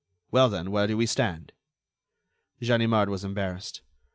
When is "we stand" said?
0.97-1.53